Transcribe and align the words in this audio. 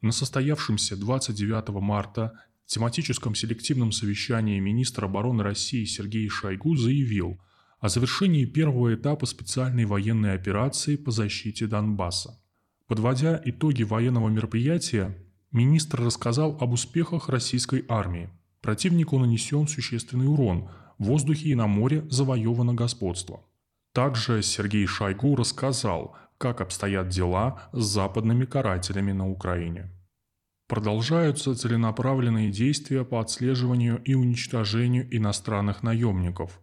На 0.00 0.12
состоявшемся 0.12 0.96
29 0.96 1.70
марта 1.80 2.32
тематическом 2.66 3.34
селективном 3.34 3.90
совещании 3.90 4.60
министр 4.60 5.06
обороны 5.06 5.42
России 5.42 5.84
Сергей 5.84 6.28
Шойгу 6.28 6.76
заявил 6.76 7.40
о 7.80 7.88
завершении 7.88 8.44
первого 8.44 8.94
этапа 8.94 9.26
специальной 9.26 9.86
военной 9.86 10.34
операции 10.34 10.96
по 10.96 11.10
защите 11.10 11.66
Донбасса. 11.66 12.38
Подводя 12.86 13.40
итоги 13.44 13.82
военного 13.82 14.28
мероприятия, 14.28 15.16
министр 15.50 16.02
рассказал 16.02 16.56
об 16.60 16.72
успехах 16.72 17.28
российской 17.28 17.84
армии. 17.88 18.30
Противнику 18.60 19.18
нанесен 19.18 19.66
существенный 19.66 20.28
урон, 20.28 20.68
в 20.98 21.04
воздухе 21.04 21.50
и 21.50 21.54
на 21.54 21.66
море 21.66 22.06
завоевано 22.10 22.74
господство. 22.74 23.44
Также 23.92 24.42
Сергей 24.42 24.86
Шойгу 24.86 25.36
рассказал, 25.36 26.16
как 26.38 26.60
обстоят 26.60 27.08
дела 27.08 27.68
с 27.72 27.84
западными 27.84 28.44
карателями 28.44 29.12
на 29.12 29.28
Украине. 29.28 29.90
Продолжаются 30.68 31.54
целенаправленные 31.54 32.50
действия 32.50 33.04
по 33.04 33.20
отслеживанию 33.20 34.02
и 34.04 34.14
уничтожению 34.14 35.08
иностранных 35.16 35.82
наемников. 35.82 36.60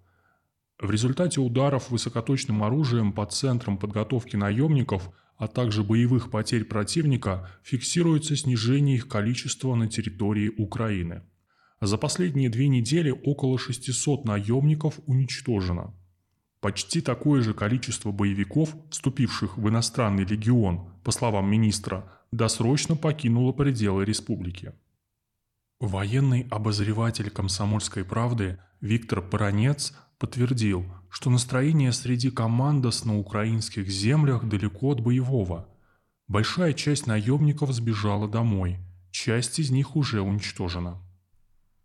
В 0.79 0.91
результате 0.91 1.41
ударов 1.41 1.89
высокоточным 1.89 2.63
оружием 2.63 3.13
по 3.13 3.25
центрам 3.25 3.77
подготовки 3.77 4.35
наемников, 4.35 5.09
а 5.37 5.47
также 5.47 5.83
боевых 5.83 6.29
потерь 6.29 6.65
противника, 6.65 7.49
фиксируется 7.63 8.35
снижение 8.35 8.95
их 8.95 9.07
количества 9.07 9.75
на 9.75 9.87
территории 9.89 10.49
Украины. 10.49 11.23
За 11.81 11.97
последние 11.97 12.49
две 12.49 12.67
недели 12.67 13.09
около 13.09 13.57
600 13.57 14.23
наемников 14.25 14.99
уничтожено. 15.07 15.93
Почти 16.65 16.99
такое 16.99 17.43
же 17.43 17.53
количество 17.53 18.11
боевиков, 18.11 18.75
вступивших 18.89 19.55
в 19.55 19.69
иностранный 19.69 20.25
легион, 20.25 20.89
по 21.03 21.11
словам 21.11 21.47
министра, 21.47 22.11
досрочно 22.31 22.95
покинула 22.95 23.51
пределы 23.51 24.03
республики. 24.03 24.73
Военный 25.79 26.47
обозреватель 26.49 27.29
«Комсомольской 27.29 28.03
правды» 28.03 28.57
Виктор 28.81 29.21
Паранец 29.21 29.93
подтвердил, 30.17 30.85
что 31.11 31.29
настроение 31.29 31.91
среди 31.91 32.31
командос 32.31 33.05
на 33.05 33.15
украинских 33.15 33.87
землях 33.87 34.45
далеко 34.45 34.93
от 34.93 35.01
боевого. 35.01 35.69
Большая 36.27 36.73
часть 36.73 37.05
наемников 37.05 37.73
сбежала 37.73 38.27
домой, 38.27 38.79
часть 39.11 39.59
из 39.59 39.69
них 39.69 39.95
уже 39.95 40.19
уничтожена. 40.21 40.99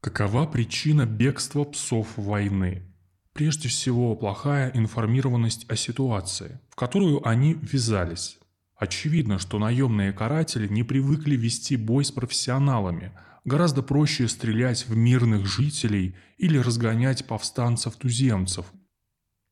Какова 0.00 0.46
причина 0.46 1.04
бегства 1.04 1.64
псов 1.64 2.16
войны? 2.16 2.89
Прежде 3.32 3.68
всего, 3.68 4.16
плохая 4.16 4.70
информированность 4.74 5.64
о 5.70 5.76
ситуации, 5.76 6.60
в 6.70 6.76
которую 6.76 7.26
они 7.26 7.54
ввязались. 7.54 8.38
Очевидно, 8.76 9.38
что 9.38 9.58
наемные 9.58 10.12
каратели 10.12 10.66
не 10.66 10.82
привыкли 10.82 11.36
вести 11.36 11.76
бой 11.76 12.04
с 12.04 12.10
профессионалами. 12.10 13.12
Гораздо 13.44 13.82
проще 13.82 14.26
стрелять 14.26 14.88
в 14.88 14.96
мирных 14.96 15.46
жителей 15.46 16.16
или 16.38 16.58
разгонять 16.58 17.26
повстанцев-туземцев. 17.26 18.66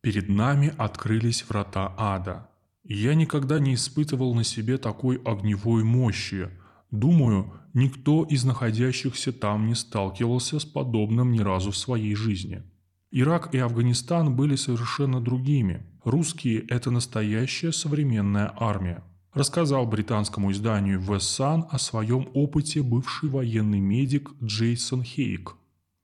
Перед 0.01 0.29
нами 0.29 0.73
открылись 0.79 1.45
врата 1.49 1.95
ада. 1.99 2.49
я 2.85 3.15
никогда 3.15 3.59
не 3.59 3.75
испытывал 3.75 4.35
на 4.35 4.45
себе 4.45 4.79
такой 4.79 5.21
огневой 5.25 5.85
мощи. 5.85 6.51
Думаю, 6.91 7.53
никто 7.75 8.25
из 8.25 8.45
находящихся 8.45 9.33
там 9.33 9.67
не 9.67 9.75
сталкивался 9.75 10.59
с 10.59 10.65
подобным 10.65 11.33
ни 11.33 11.41
разу 11.41 11.71
в 11.71 11.77
своей 11.77 12.15
жизни. 12.15 12.63
Ирак 13.11 13.55
и 13.55 13.59
Афганистан 13.59 14.35
были 14.37 14.57
совершенно 14.57 15.21
другими. 15.21 15.87
Русские– 16.05 16.61
это 16.69 16.91
настоящая 16.91 17.73
современная 17.73 18.53
армия 18.57 19.03
рассказал 19.39 19.87
британскому 19.87 20.51
изданию 20.51 21.01
West 21.01 21.39
Sun 21.39 21.65
о 21.71 21.79
своем 21.79 22.29
опыте 22.35 22.83
бывший 22.83 23.29
военный 23.29 23.79
медик 23.79 24.31
Джейсон 24.43 25.05
Хейк. 25.05 25.55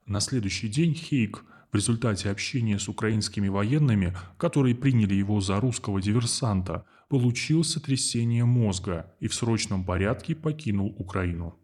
На 0.07 0.21
следующий 0.21 0.69
день 0.69 0.95
Хейк 0.95 1.45
в 1.73 1.75
результате 1.75 2.31
общения 2.31 2.79
с 2.79 2.89
украинскими 2.89 3.49
военными, 3.49 4.17
которые 4.39 4.77
приняли 4.77 5.15
его 5.15 5.41
за 5.41 5.59
русского 5.59 6.01
диверсанта, 6.01 6.87
получил 7.09 7.65
сотрясение 7.65 8.45
мозга 8.45 9.13
и 9.19 9.27
в 9.27 9.35
срочном 9.35 9.85
порядке 9.85 10.37
покинул 10.37 10.95
Украину. 10.99 11.59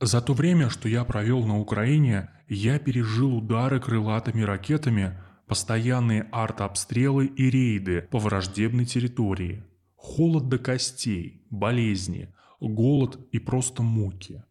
За 0.00 0.20
то 0.20 0.32
время, 0.32 0.70
что 0.70 0.88
я 0.88 1.04
провел 1.04 1.44
на 1.44 1.58
Украине, 1.58 2.30
я 2.48 2.78
пережил 2.78 3.36
удары 3.36 3.80
крылатыми 3.80 4.42
ракетами, 4.42 5.18
постоянные 5.46 6.22
артобстрелы 6.32 7.26
и 7.26 7.50
рейды 7.50 8.08
по 8.10 8.18
враждебной 8.18 8.86
территории– 8.86 9.64
Холод 10.02 10.48
до 10.48 10.58
костей, 10.58 11.44
болезни, 11.50 12.34
голод 12.58 13.20
и 13.32 13.38
просто 13.38 13.82
муки. 13.82 14.42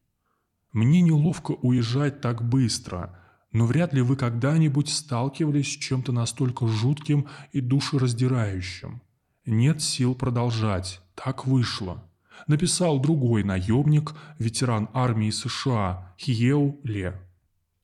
Мне 0.71 1.01
неловко 1.01 1.53
уезжать 1.53 2.21
так 2.21 2.47
быстро, 2.47 3.19
но 3.51 3.65
вряд 3.65 3.91
ли 3.91 4.01
вы 4.01 4.15
когда-нибудь 4.15 4.89
сталкивались 4.89 5.73
с 5.73 5.77
чем-то 5.77 6.11
настолько 6.11 6.67
жутким 6.67 7.27
и 7.51 7.61
душераздирающим. 7.61 9.01
Нет 9.47 9.81
сил 9.81 10.13
продолжать, 10.13 11.01
так 11.15 11.47
вышло. 11.47 12.07
Написал 12.47 12.99
другой 12.99 13.43
наемник, 13.43 14.13
ветеран 14.37 14.89
армии 14.93 15.29
США 15.29 16.15
Хиеу 16.19 16.79
Ле. 16.83 17.13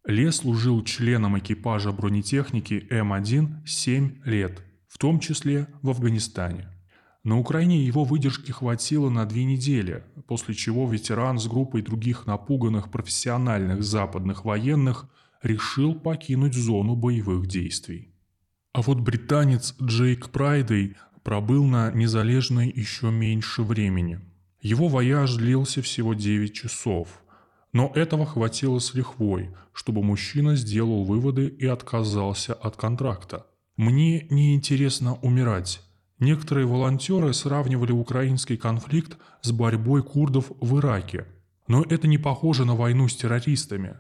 Ле 0.06 0.32
служил 0.32 0.84
членом 0.84 1.38
экипажа 1.40 1.92
бронетехники 1.92 2.88
М1 2.92 3.66
7 3.66 4.22
лет, 4.26 4.62
в 4.88 4.98
том 4.98 5.20
числе 5.20 5.68
в 5.82 5.90
Афганистане. 5.90 6.70
На 7.24 7.40
Украине 7.40 7.84
его 7.84 8.04
выдержки 8.04 8.52
хватило 8.52 9.10
на 9.10 9.26
две 9.26 9.46
недели, 9.46 10.04
после 10.28 10.54
чего 10.54 10.88
ветеран 10.88 11.40
с 11.40 11.48
группой 11.48 11.82
других 11.82 12.28
напуганных 12.28 12.92
профессиональных 12.92 13.84
западных 13.84 14.46
военных 14.46 15.10
решил 15.42 15.96
покинуть 15.96 16.54
зону 16.54 16.96
боевых 16.96 17.48
действий. 17.48 18.14
А 18.74 18.84
вот 18.84 19.00
британец 19.00 19.74
Джейк 19.82 20.30
Прайдей 20.30 20.98
пробыл 21.24 21.66
на 21.66 21.92
Незалежной 21.92 22.70
еще 22.70 23.10
меньше 23.10 23.64
времени. 23.64 24.20
Его 24.66 24.88
вояж 24.88 25.36
длился 25.36 25.84
всего 25.84 26.16
9 26.16 26.52
часов. 26.52 27.22
Но 27.72 27.92
этого 27.94 28.26
хватило 28.26 28.80
с 28.80 28.96
лихвой, 28.96 29.56
чтобы 29.74 30.02
мужчина 30.02 30.56
сделал 30.56 31.04
выводы 31.04 31.46
и 31.46 31.68
отказался 31.68 32.56
от 32.56 32.76
контракта. 32.76 33.46
«Мне 33.78 34.26
не 34.32 34.56
интересно 34.56 35.20
умирать», 35.22 35.82
Некоторые 36.18 36.66
волонтеры 36.66 37.34
сравнивали 37.34 37.92
украинский 37.92 38.58
конфликт 38.58 39.18
с 39.42 39.52
борьбой 39.52 40.02
курдов 40.02 40.46
в 40.62 40.80
Ираке. 40.80 41.28
Но 41.68 41.84
это 41.84 42.08
не 42.08 42.18
похоже 42.18 42.66
на 42.66 42.74
войну 42.74 43.08
с 43.08 43.16
террористами. 43.16 43.98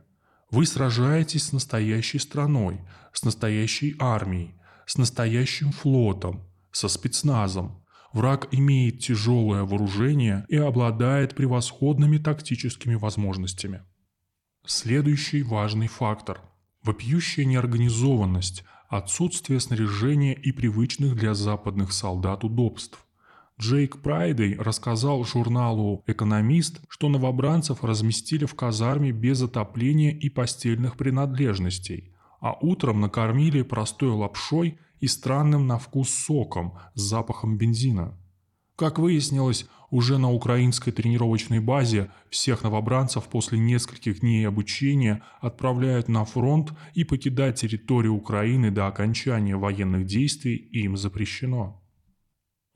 Вы 0.49 0.65
сражаетесь 0.65 1.43
с 1.43 1.51
настоящей 1.51 2.17
страной, 2.17 2.81
с 3.13 3.23
настоящей 3.23 3.95
армией, 3.99 4.55
с 4.87 4.97
настоящим 4.97 5.71
флотом, 5.71 6.49
со 6.71 6.87
спецназом. 6.87 7.84
Враг 8.15 8.47
имеет 8.51 8.99
тяжелое 8.99 9.65
вооружение 9.65 10.45
и 10.47 10.55
обладает 10.55 11.35
превосходными 11.35 12.17
тактическими 12.17 12.95
возможностями. 12.95 13.81
Следующий 14.65 15.43
важный 15.43 15.87
фактор– 15.87 16.39
вопиющая 16.83 17.43
неорганизованность– 17.43 18.63
отсутствие 18.89 19.59
снаряжения 19.59 20.31
и 20.31 20.53
привычных 20.53 21.17
для 21.17 21.33
западных 21.33 21.91
солдат 21.91 22.45
удобств. 22.45 23.05
Джейк 23.59 24.01
Прайдей 24.01 24.55
рассказал 24.55 25.25
журналу 25.25 26.01
«Экономист», 26.07 26.79
что 26.87 27.09
новобранцев 27.09 27.83
разместили 27.83 28.45
в 28.45 28.55
казарме 28.55 29.11
без 29.11 29.41
отопления 29.41 30.11
и 30.11 30.29
постельных 30.29 30.95
принадлежностей, 30.95 32.13
а 32.39 32.53
утром 32.61 33.01
накормили 33.01 33.61
простой 33.61 34.11
лапшой 34.11 34.79
и 34.99 35.07
странным 35.07 35.67
на 35.67 35.77
вкус 35.77 36.09
соком 36.09 36.77
с 36.93 37.01
запахом 37.01 37.57
бензина. 37.57 38.17
Как 38.75 38.99
выяснилось, 38.99 39.67
уже 39.89 40.17
на 40.17 40.31
украинской 40.31 40.91
тренировочной 40.91 41.59
базе 41.59 42.11
всех 42.29 42.63
новобранцев 42.63 43.23
после 43.25 43.57
нескольких 43.57 44.19
дней 44.19 44.45
обучения 44.47 45.23
отправляют 45.39 46.09
на 46.09 46.25
фронт 46.25 46.73
и 46.93 47.03
покидать 47.03 47.61
территорию 47.61 48.13
Украины 48.13 48.71
до 48.71 48.87
окончания 48.87 49.55
военных 49.55 50.05
действий 50.05 50.55
им 50.55 50.97
запрещено. 50.97 51.81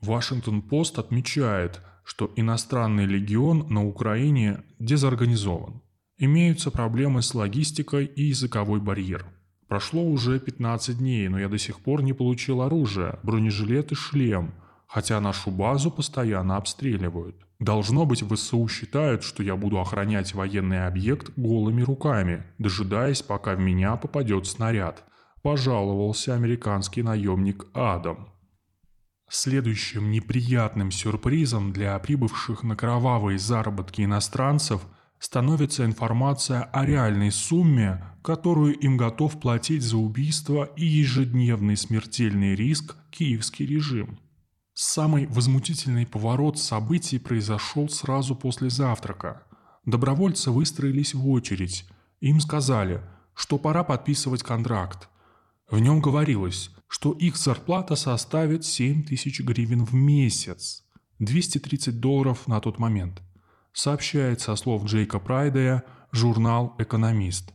Вашингтон-Пост 0.00 0.98
отмечает, 0.98 1.82
что 2.04 2.32
иностранный 2.36 3.04
легион 3.04 3.66
на 3.68 3.86
Украине 3.86 4.62
дезорганизован. 4.78 5.82
Имеются 6.16 6.70
проблемы 6.70 7.22
с 7.22 7.34
логистикой 7.34 8.06
и 8.06 8.24
языковой 8.24 8.80
барьер. 8.80 9.26
Прошло 9.70 10.02
уже 10.04 10.38
15 10.38 10.98
дней, 10.98 11.28
но 11.28 11.38
я 11.38 11.48
до 11.48 11.56
сих 11.56 11.80
пор 11.80 12.02
не 12.02 12.12
получил 12.12 12.60
оружие, 12.60 13.18
бронежилет 13.22 13.90
и 13.92 13.94
шлем– 13.94 14.52
хотя 14.92 15.20
нашу 15.20 15.50
базу 15.50 15.90
постоянно 15.90 16.56
обстреливают. 16.56 17.36
Должно 17.60 18.06
быть, 18.06 18.24
ВСУ 18.28 18.66
считают, 18.68 19.22
что 19.22 19.42
я 19.42 19.54
буду 19.54 19.78
охранять 19.78 20.34
военный 20.34 20.86
объект 20.86 21.30
голыми 21.36 21.82
руками, 21.82 22.42
дожидаясь, 22.58 23.22
пока 23.22 23.54
в 23.54 23.60
меня 23.60 23.94
попадет 23.96 24.46
снаряд, 24.46 25.04
пожаловался 25.42 26.34
американский 26.34 27.02
наемник 27.02 27.66
Адам. 27.72 28.30
Следующим 29.28 30.10
неприятным 30.10 30.90
сюрпризом 30.90 31.72
для 31.72 31.96
прибывших 32.00 32.64
на 32.64 32.74
кровавые 32.74 33.38
заработки 33.38 34.02
иностранцев 34.02 34.82
становится 35.20 35.84
информация 35.84 36.62
о 36.62 36.84
реальной 36.84 37.30
сумме, 37.30 38.02
которую 38.22 38.76
им 38.76 38.96
готов 38.96 39.38
платить 39.38 39.82
за 39.82 39.98
убийство 39.98 40.64
и 40.76 40.84
ежедневный 40.84 41.76
смертельный 41.76 42.56
риск 42.56 42.96
киевский 43.10 43.66
режим. 43.66 44.18
Самый 44.72 45.26
возмутительный 45.26 46.06
поворот 46.06 46.58
событий 46.58 47.18
произошел 47.18 47.88
сразу 47.90 48.34
после 48.34 48.70
завтрака. 48.70 49.42
Добровольцы 49.84 50.50
выстроились 50.50 51.12
в 51.12 51.28
очередь. 51.28 51.84
Им 52.20 52.40
сказали, 52.40 53.02
что 53.34 53.58
пора 53.58 53.84
подписывать 53.84 54.42
контракт. 54.42 55.10
В 55.70 55.78
нем 55.78 56.00
говорилось, 56.00 56.70
что 56.88 57.12
их 57.12 57.36
зарплата 57.36 57.94
составит 57.94 58.64
7 58.64 59.04
тысяч 59.04 59.40
гривен 59.40 59.84
в 59.84 59.92
месяц, 59.92 60.82
230 61.18 62.00
долларов 62.00 62.48
на 62.48 62.58
тот 62.60 62.78
момент, 62.78 63.22
сообщает 63.72 64.40
со 64.40 64.56
слов 64.56 64.84
Джейка 64.84 65.18
Прайдея 65.18 65.84
журнал 66.12 66.74
«Экономист». 66.78 67.52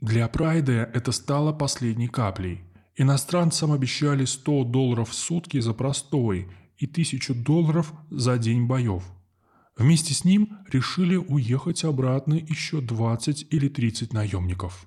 Для 0.00 0.28
Прайдея 0.28 0.84
это 0.84 1.12
стало 1.12 1.52
последней 1.52 2.08
каплей. 2.08 2.64
Иностранцам 2.96 3.72
обещали 3.72 4.24
100 4.24 4.64
долларов 4.64 5.10
в 5.10 5.14
сутки 5.14 5.60
за 5.60 5.72
простой 5.72 6.48
и 6.78 6.86
1000 6.86 7.34
долларов 7.34 7.92
за 8.10 8.38
день 8.38 8.66
боев. 8.66 9.04
Вместе 9.76 10.14
с 10.14 10.24
ним 10.24 10.58
решили 10.70 11.16
уехать 11.16 11.84
обратно 11.84 12.34
еще 12.34 12.80
20 12.80 13.46
или 13.50 13.68
30 13.68 14.12
наемников. 14.12 14.86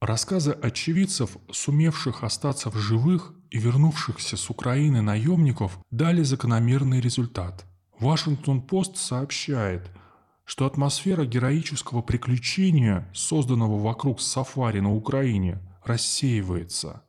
Рассказы 0.00 0.52
очевидцев, 0.52 1.36
сумевших 1.50 2.24
остаться 2.24 2.70
в 2.70 2.76
живых 2.76 3.34
и 3.50 3.58
вернувшихся 3.58 4.36
с 4.36 4.50
Украины 4.50 5.00
наемников, 5.00 5.78
дали 5.90 6.22
закономерный 6.22 7.00
результат. 7.00 7.66
Вашингтон-Пост 8.04 8.98
сообщает, 8.98 9.90
что 10.44 10.66
атмосфера 10.66 11.24
героического 11.24 12.02
приключения, 12.02 13.10
созданного 13.14 13.78
вокруг 13.78 14.20
сафари 14.20 14.80
на 14.80 14.94
Украине, 14.94 15.58
рассеивается. 15.82 17.02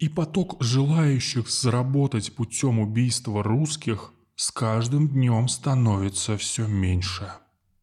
И 0.00 0.08
поток 0.08 0.56
желающих 0.60 1.48
заработать 1.48 2.34
путем 2.34 2.80
убийства 2.80 3.44
русских 3.44 4.12
с 4.34 4.50
каждым 4.50 5.08
днем 5.08 5.48
становится 5.48 6.36
все 6.36 6.66
меньше. 6.66 7.30